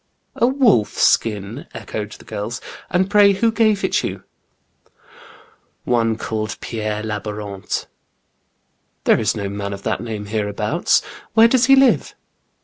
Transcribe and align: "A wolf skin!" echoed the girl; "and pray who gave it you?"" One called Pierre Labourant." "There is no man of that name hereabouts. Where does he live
"A 0.35 0.47
wolf 0.47 0.93
skin!" 0.97 1.67
echoed 1.75 2.13
the 2.13 2.25
girl; 2.25 2.51
"and 2.89 3.07
pray 3.07 3.33
who 3.33 3.51
gave 3.51 3.83
it 3.83 4.03
you?"" 4.03 4.23
One 5.95 6.15
called 6.17 6.57
Pierre 6.59 7.03
Labourant." 7.03 7.85
"There 9.03 9.19
is 9.19 9.35
no 9.37 9.47
man 9.47 9.73
of 9.73 9.83
that 9.83 10.01
name 10.01 10.25
hereabouts. 10.25 11.03
Where 11.35 11.47
does 11.47 11.67
he 11.67 11.75
live 11.75 12.15